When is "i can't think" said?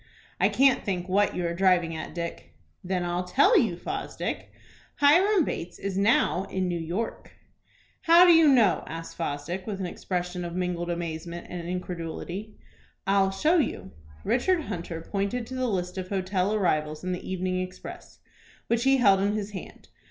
0.39-1.07